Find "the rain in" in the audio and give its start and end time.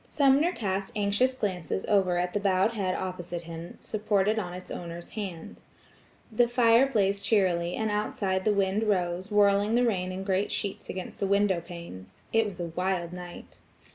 9.75-10.23